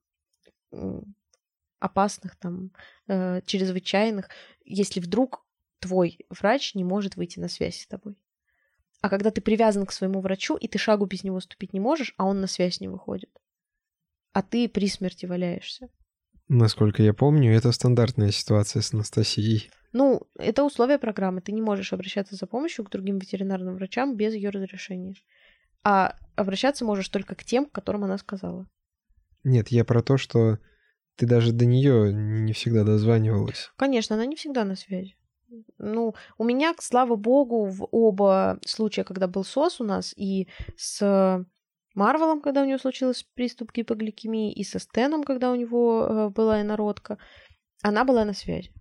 [1.78, 2.70] опасных, там,
[3.08, 4.28] э, чрезвычайных,
[4.64, 5.44] если вдруг
[5.80, 8.16] твой врач не может выйти на связь с тобой.
[9.00, 12.14] А когда ты привязан к своему врачу, и ты шагу без него ступить не можешь,
[12.16, 13.30] а он на связь не выходит,
[14.32, 15.88] а ты при смерти валяешься,
[16.48, 19.68] Насколько я помню, это стандартная ситуация с Анастасией.
[19.92, 21.40] Ну, это условие программы.
[21.40, 25.16] Ты не можешь обращаться за помощью к другим ветеринарным врачам без ее разрешения.
[25.86, 28.66] А обращаться можешь только к тем, которым она сказала.
[29.44, 30.58] Нет, я про то, что
[31.14, 33.70] ты даже до нее не всегда дозванивалась.
[33.76, 35.16] Конечно, она не всегда на связи.
[35.78, 41.46] Ну, у меня, слава богу, в оба случая, когда был СОС у нас, и с
[41.94, 46.62] Марвелом, когда у него случился приступ гипогликемии, и со Стеном, когда у него э, была
[46.62, 47.18] инородка,
[47.80, 48.72] она была на связи.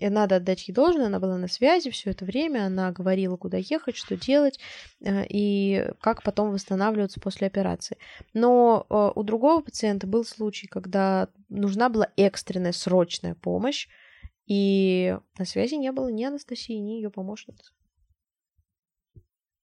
[0.00, 3.96] Надо отдать ей должное, она была на связи все это время, она говорила, куда ехать,
[3.96, 4.58] что делать
[5.00, 7.98] э, и как потом восстанавливаться после операции.
[8.32, 13.88] Но э, у другого пациента был случай, когда нужна была экстренная, срочная помощь,
[14.46, 17.72] и на связи не было ни Анастасии, ни ее помощницы.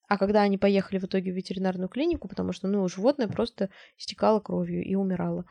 [0.07, 4.41] А когда они поехали в итоге в ветеринарную клинику, потому что, ну, животное просто истекало
[4.41, 5.45] кровью и умирало,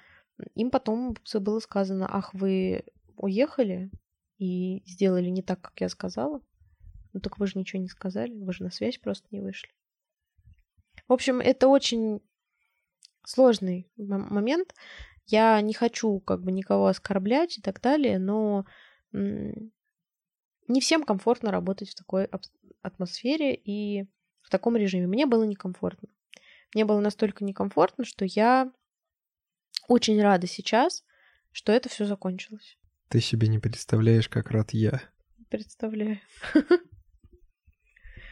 [0.54, 2.84] им потом было сказано, ах, вы
[3.16, 3.90] уехали
[4.40, 6.40] и сделали не так, как я сказала.
[7.12, 9.70] Ну так вы же ничего не сказали, вы же на связь просто не вышли.
[11.06, 12.20] В общем, это очень
[13.24, 14.74] сложный момент.
[15.26, 18.64] Я не хочу как бы никого оскорблять и так далее, но
[19.12, 22.28] не всем комфортно работать в такой
[22.82, 24.04] атмосфере и
[24.40, 25.06] в таком режиме.
[25.06, 26.08] Мне было некомфортно.
[26.74, 28.72] Мне было настолько некомфортно, что я
[29.88, 31.04] очень рада сейчас,
[31.50, 32.78] что это все закончилось.
[33.10, 35.02] Ты себе не представляешь, как рад я.
[35.48, 36.20] Представляю.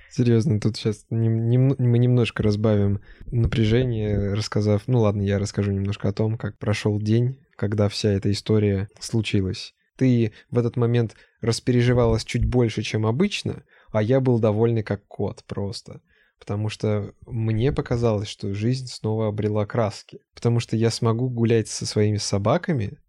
[0.08, 4.86] Серьезно, тут сейчас нем, нем, мы немножко разбавим напряжение, рассказав...
[4.86, 9.74] Ну ладно, я расскажу немножко о том, как прошел день, когда вся эта история случилась.
[9.96, 15.42] Ты в этот момент распереживалась чуть больше, чем обычно, а я был довольный как кот
[15.44, 16.02] просто.
[16.38, 20.20] Потому что мне показалось, что жизнь снова обрела краски.
[20.34, 23.00] Потому что я смогу гулять со своими собаками,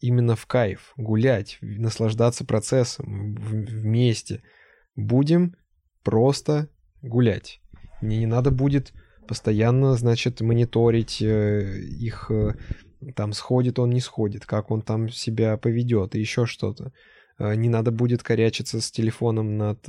[0.00, 4.42] именно в кайф, гулять, наслаждаться процессом вместе.
[4.96, 5.56] Будем
[6.02, 6.68] просто
[7.02, 7.60] гулять.
[8.00, 8.92] Мне не надо будет
[9.28, 12.54] постоянно, значит, мониторить э, их, э,
[13.14, 16.92] там, сходит он, не сходит, как он там себя поведет и еще что-то.
[17.38, 19.86] Э, не надо будет корячиться с телефоном над,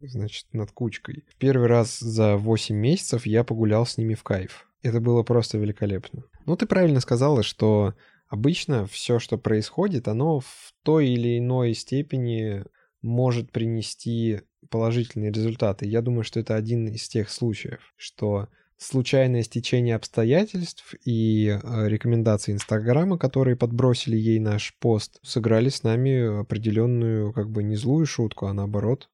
[0.00, 1.24] значит, над кучкой.
[1.38, 4.66] Первый раз за 8 месяцев я погулял с ними в кайф.
[4.82, 6.22] Это было просто великолепно.
[6.46, 7.94] Ну, ты правильно сказала, что
[8.28, 12.64] Обычно все, что происходит, оно в той или иной степени
[13.00, 15.86] может принести положительные результаты.
[15.86, 22.52] Я думаю, что это один из тех случаев, что случайное стечение обстоятельств и э, рекомендации
[22.52, 28.46] Инстаграма, которые подбросили ей наш пост, сыграли с нами определенную, как бы не злую шутку,
[28.46, 29.08] а наоборот,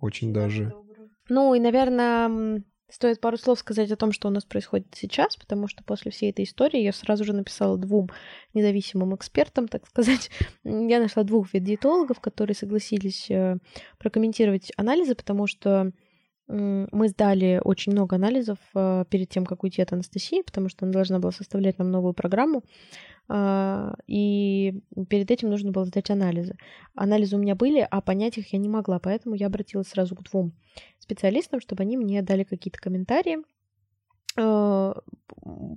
[0.00, 0.72] очень даже.
[1.28, 5.66] Ну и, наверное, Стоит пару слов сказать о том, что у нас происходит сейчас, потому
[5.66, 8.10] что после всей этой истории я сразу же написала двум
[8.54, 10.30] независимым экспертам, так сказать.
[10.64, 13.58] Я нашла двух ветдиетологов, которые согласились э,
[13.98, 15.92] прокомментировать анализы, потому что
[16.48, 20.92] мы сдали очень много анализов э, перед тем, как уйти от Анастасии, потому что она
[20.92, 22.62] должна была составлять нам новую программу.
[23.28, 26.56] А, и перед этим нужно было сдать анализы.
[26.94, 30.22] Анализы у меня были, а понять их я не могла, поэтому я обратилась сразу к
[30.22, 30.52] двум
[31.06, 33.38] специалистам, чтобы они мне дали какие-то комментарии.
[34.38, 34.94] А,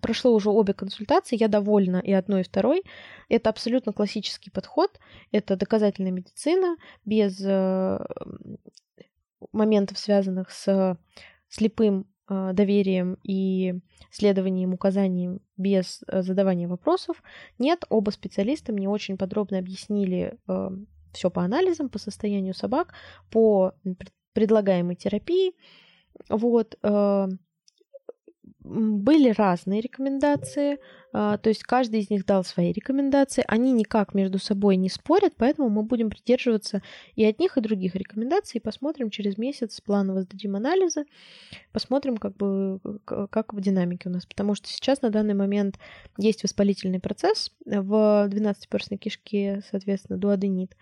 [0.01, 2.83] прошло уже обе консультации, я довольна и одной, и второй.
[3.29, 4.99] Это абсолютно классический подход,
[5.31, 7.99] это доказательная медицина без э,
[9.51, 10.97] моментов, связанных с
[11.47, 13.73] слепым а, доверием и
[14.11, 17.23] следованием указаниям без э, задавания вопросов.
[17.57, 20.69] Нет, оба специалиста мне очень подробно объяснили э,
[21.11, 22.93] все по анализам, по состоянию собак,
[23.31, 23.73] по
[24.33, 25.53] предлагаемой терапии.
[26.29, 26.77] Вот.
[26.83, 27.27] Э,
[28.69, 30.79] были разные рекомендации,
[31.11, 35.33] а, то есть каждый из них дал свои рекомендации, они никак между собой не спорят,
[35.37, 36.83] поэтому мы будем придерживаться
[37.15, 41.05] и одних, и других рекомендаций, и посмотрим через месяц, планово сдадим анализы,
[41.71, 45.79] посмотрим, как бы, как в динамике у нас, потому что сейчас на данный момент
[46.17, 50.75] есть воспалительный процесс в 12-перстной кишке, соответственно, дуоденит.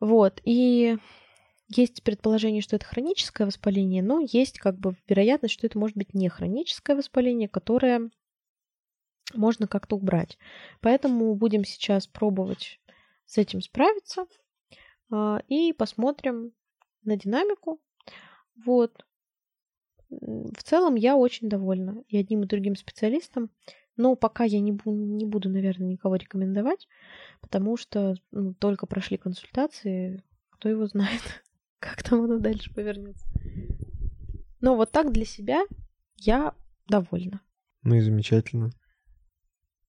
[0.00, 0.98] Вот, и
[1.70, 6.14] есть предположение, что это хроническое воспаление, но есть как бы вероятность, что это может быть
[6.14, 8.10] не хроническое воспаление, которое
[9.34, 10.36] можно как-то убрать.
[10.80, 12.80] Поэтому будем сейчас пробовать
[13.26, 14.26] с этим справиться
[15.12, 16.52] а, и посмотрим
[17.04, 17.80] на динамику.
[18.64, 19.04] Вот.
[20.08, 23.48] В целом я очень довольна и одним, и другим специалистом,
[23.96, 26.88] но пока я не, бу- не буду, наверное, никого рекомендовать,
[27.40, 31.22] потому что ну, только прошли консультации, кто его знает.
[31.80, 33.26] Как там оно дальше повернется.
[34.60, 35.62] Но вот так для себя
[36.16, 36.54] я
[36.88, 37.40] довольна.
[37.82, 38.70] Ну и замечательно.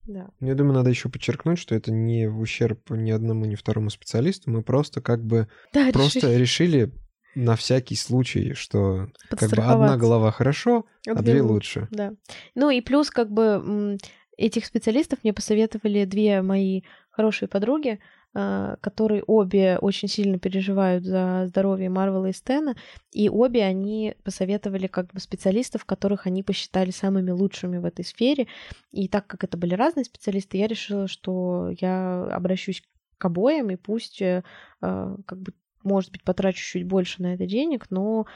[0.08, 0.30] Да.
[0.40, 4.50] Я думаю, надо еще подчеркнуть, что это не в ущерб ни одному, ни второму специалисту.
[4.50, 6.40] Мы просто как бы да, просто решили.
[6.40, 6.94] решили
[7.36, 11.88] на всякий случай, что как бы одна голова хорошо, а, а две лучше.
[11.92, 12.14] Да.
[12.56, 13.98] Ну и плюс как бы
[14.38, 16.82] этих специалистов мне посоветовали две мои
[17.12, 18.00] хорошие подруги,
[18.34, 22.76] которые обе очень сильно переживают за здоровье Марвела и Стена,
[23.12, 28.48] и обе они посоветовали как бы специалистов, которых они посчитали самыми лучшими в этой сфере.
[28.92, 32.84] И так как это были разные специалисты, я решила, что я обращусь
[33.18, 34.44] к обоим, и пусть э,
[34.82, 35.54] а, как бы
[35.84, 38.28] может быть, потрачу чуть больше на это денег, но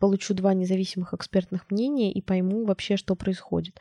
[0.00, 3.80] получу два независимых экспертных мнения и пойму вообще, что происходит.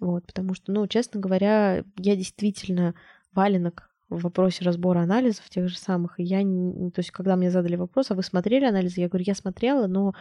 [0.00, 2.94] Вот, потому что, ну, честно говоря, я действительно
[3.32, 6.20] валенок в вопросе разбора анализов тех же самых.
[6.20, 9.34] И я, то есть, когда мне задали вопрос, а вы смотрели анализы, я говорю, я
[9.34, 10.14] смотрела, но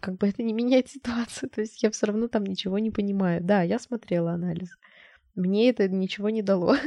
[0.00, 1.50] как бы это не меняет ситуацию.
[1.50, 3.42] То есть я все равно там ничего не понимаю.
[3.42, 4.74] Да, я смотрела анализы.
[5.34, 6.76] Мне это ничего не дало.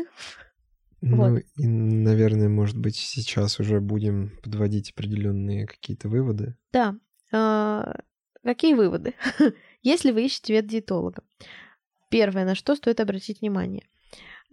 [1.06, 1.44] Ну, вот.
[1.58, 6.56] и, наверное, может быть, сейчас уже будем подводить определенные какие-то выводы.
[6.72, 6.96] Да.
[7.34, 7.96] А,
[8.42, 9.14] какие выводы?
[9.82, 11.24] Если вы ищете ветдиетолога,
[12.10, 13.86] первое, на что стоит обратить внимание.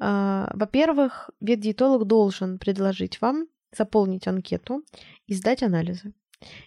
[0.01, 3.47] А, во-первых, ветдиетолог должен предложить вам
[3.77, 4.83] заполнить анкету
[5.27, 6.15] и сдать анализы.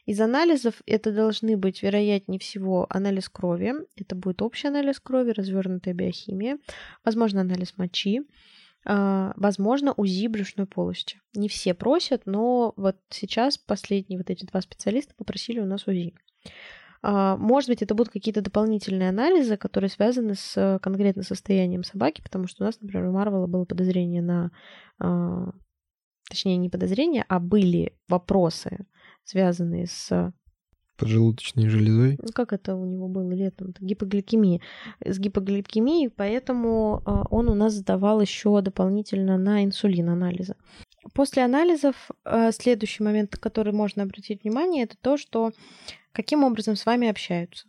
[0.05, 3.73] Из анализов это должны быть, вероятнее всего, анализ крови.
[3.95, 6.59] Это будет общий анализ крови, развернутая биохимия,
[7.03, 8.21] возможно, анализ мочи,
[8.85, 11.19] а, возможно, УЗИ брюшной полости.
[11.33, 16.13] Не все просят, но вот сейчас последние вот эти два специалиста попросили у нас УЗИ.
[17.03, 22.47] А, может быть, это будут какие-то дополнительные анализы, которые связаны с конкретным состоянием собаки, потому
[22.47, 24.51] что у нас, например, у Марвела было подозрение на...
[24.99, 25.51] А,
[26.29, 28.87] точнее, не подозрение, а были вопросы,
[29.25, 30.33] связанные с
[30.97, 32.17] поджелудочной железой.
[32.21, 33.73] Ну, как это у него было летом?
[33.79, 34.61] Гипогликемия.
[35.03, 40.55] С гипогликемией, поэтому а, он у нас сдавал еще дополнительно на инсулин анализы.
[41.13, 45.51] После анализов а, следующий момент, на который можно обратить внимание, это то, что
[46.13, 47.67] каким образом с вами общаются.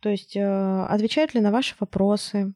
[0.00, 2.54] То есть а, отвечают ли на ваши вопросы,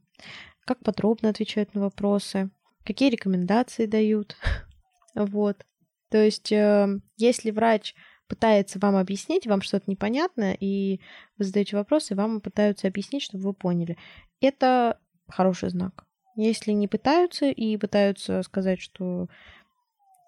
[0.65, 2.51] как подробно отвечают на вопросы,
[2.85, 4.37] какие рекомендации дают.
[5.15, 5.65] вот.
[6.11, 7.95] То есть если врач
[8.29, 11.01] пытается вам объяснить, вам что-то непонятно, и
[11.39, 13.97] вы задаете вопросы, вам пытаются объяснить, чтобы вы поняли.
[14.41, 14.99] Это
[15.29, 16.05] хороший знак.
[16.37, 19.29] Если не пытаются и пытаются сказать, что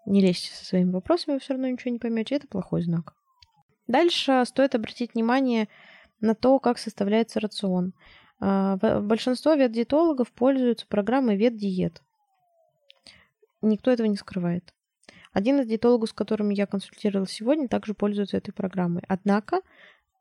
[0.07, 3.15] не лезьте со своими вопросами, вы все равно ничего не поймете, это плохой знак.
[3.89, 5.69] Дальше стоит обратить внимание
[6.21, 7.95] на то, как составляется рацион.
[8.39, 12.03] А, большинство ветдиетологов пользуются программой ветдиет.
[13.63, 14.73] Никто этого не скрывает.
[15.33, 19.03] Один из диетологов, с которыми я консультировалась сегодня, также пользуется этой программой.
[19.09, 19.63] Однако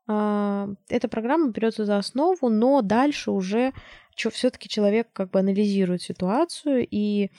[0.06, 3.72] а, эта программа берется за основу, но дальше уже
[4.16, 7.30] все-таки человек как бы анализирует ситуацию и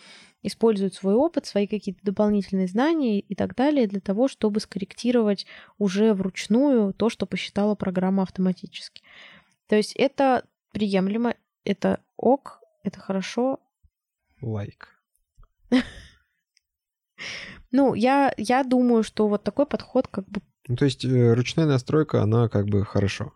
[0.42, 5.46] использует свой опыт, свои какие-то дополнительные знания и так далее для того, чтобы скорректировать
[5.78, 9.04] уже вручную то, что посчитала программа автоматически.
[9.68, 11.36] То есть это приемлемо,
[11.66, 13.60] это ок, это хорошо.
[14.42, 15.02] Лайк.
[15.72, 15.84] Like.
[17.72, 20.42] Ну, я, я думаю, что вот такой подход как бы...
[20.68, 23.34] Ну, то есть э, ручная настройка, она как бы хорошо.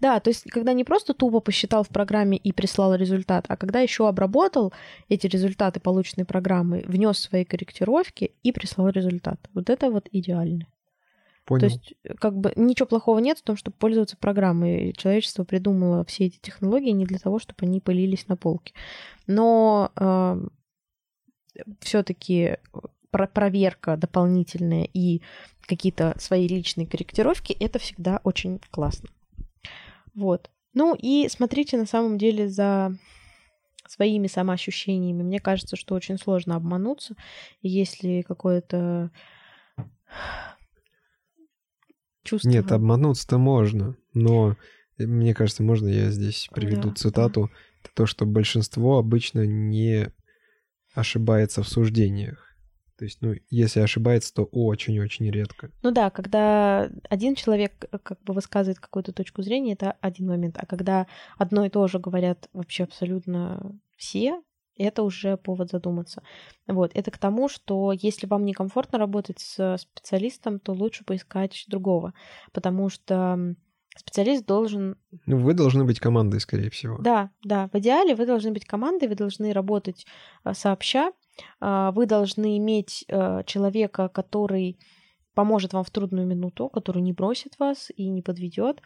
[0.00, 3.80] Да, то есть когда не просто тупо посчитал в программе и прислал результат, а когда
[3.80, 4.72] еще обработал
[5.08, 9.38] эти результаты полученной программы, внес свои корректировки и прислал результат.
[9.54, 10.66] Вот это вот идеально.
[11.46, 11.60] Понял.
[11.60, 14.92] То есть, э, как бы ничего плохого нет в том, чтобы пользоваться программой.
[14.96, 18.74] Человечество придумало все эти технологии не для того, чтобы они пылились на полке.
[19.28, 20.40] Но э,
[21.80, 22.56] все-таки
[23.10, 25.22] проверка дополнительная и
[25.62, 29.08] какие-то свои личные корректировки, это всегда очень классно.
[30.16, 30.50] Вот.
[30.74, 32.92] Ну и смотрите на самом деле за
[33.86, 35.22] своими самоощущениями.
[35.22, 37.14] Мне кажется, что очень сложно обмануться,
[37.62, 39.12] если какое-то
[42.24, 42.48] чувство...
[42.48, 44.56] Нет, обмануться-то можно, но
[44.98, 47.42] мне кажется, можно я здесь приведу да, цитату.
[47.42, 47.58] Да.
[47.84, 50.10] Это то, что большинство обычно не
[50.94, 52.45] ошибается в суждениях.
[52.98, 55.70] То есть, ну, если ошибается, то очень-очень редко.
[55.82, 60.56] Ну да, когда один человек э, как бы высказывает какую-то точку зрения, это один момент.
[60.58, 64.40] А когда одно и то же говорят вообще абсолютно все,
[64.78, 66.22] это уже повод задуматься.
[66.66, 66.90] Вот.
[66.94, 72.14] Это к тому, что если вам некомфортно работать с специалистом, то лучше поискать другого,
[72.52, 73.54] потому что
[73.96, 74.96] специалист должен...
[75.24, 76.98] Ну, вы должны быть командой, скорее всего.
[76.98, 77.68] Да, да.
[77.72, 80.06] В идеале вы должны быть командой, вы должны работать
[80.44, 81.12] э, сообща, а,
[81.60, 84.78] вы должны иметь э, человека, который
[85.34, 88.80] поможет вам в трудную минуту, который не бросит вас и не подведет.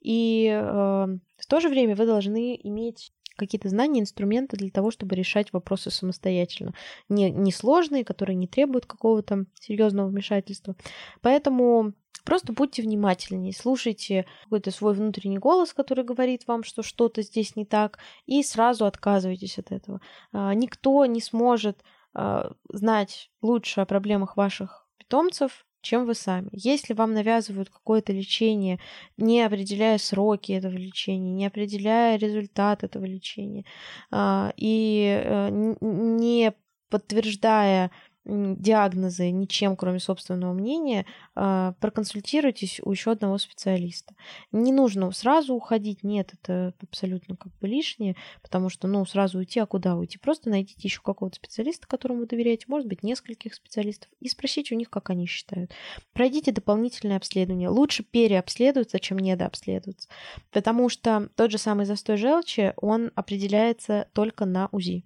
[0.00, 5.16] И э, в то же время вы должны иметь какие-то знания, инструменты для того, чтобы
[5.16, 6.74] решать вопросы самостоятельно.
[7.08, 10.76] Не, не сложные, которые не требуют какого-то серьезного вмешательства.
[11.20, 11.92] Поэтому
[12.24, 17.64] Просто будьте внимательнее, слушайте какой-то свой внутренний голос, который говорит вам, что что-то здесь не
[17.64, 20.00] так, и сразу отказывайтесь от этого.
[20.32, 21.82] А, никто не сможет
[22.14, 26.48] а, знать лучше о проблемах ваших питомцев, чем вы сами.
[26.52, 28.78] Если вам навязывают какое-то лечение,
[29.16, 33.64] не определяя сроки этого лечения, не определяя результат этого лечения,
[34.10, 35.48] а, и э,
[35.80, 36.52] не
[36.88, 37.90] подтверждая
[38.24, 44.14] диагнозы ничем, кроме собственного мнения, а, проконсультируйтесь у еще одного специалиста.
[44.52, 49.58] Не нужно сразу уходить, нет, это абсолютно как бы лишнее, потому что, ну, сразу уйти,
[49.58, 50.18] а куда уйти?
[50.18, 54.88] Просто найдите еще какого-то специалиста, которому доверяете, может быть, нескольких специалистов, и спросите у них,
[54.88, 55.72] как они считают.
[56.12, 57.68] Пройдите дополнительное обследование.
[57.70, 60.08] Лучше переобследоваться, чем недообследоваться,
[60.52, 65.04] потому что тот же самый застой желчи, он определяется только на УЗИ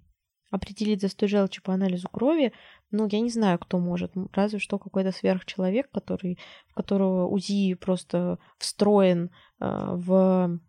[0.51, 2.53] определить застой желчи по анализу крови,
[2.91, 4.13] ну, я не знаю, кто может.
[4.33, 6.37] Разве что какой-то сверхчеловек, который,
[6.69, 9.29] в которого УЗИ просто встроен
[9.59, 9.65] э,
[9.95, 10.59] в...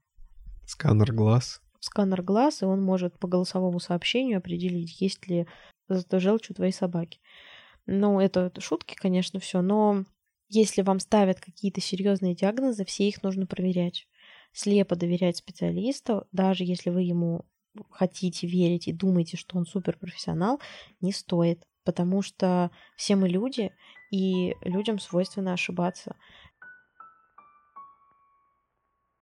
[0.67, 1.63] Сканер глаз.
[1.81, 5.47] Сканер глаз, и он может по голосовому сообщению определить, есть ли
[5.89, 7.21] застой желчи у твоей собаки.
[7.87, 10.05] Ну, это, это шутки, конечно, все, но
[10.49, 14.07] если вам ставят какие-то серьезные диагнозы, все их нужно проверять.
[14.53, 17.45] Слепо доверять специалисту, даже если вы ему
[17.91, 20.61] хотите верить и думаете, что он суперпрофессионал,
[21.01, 23.73] не стоит, потому что все мы люди,
[24.11, 26.17] и людям свойственно ошибаться.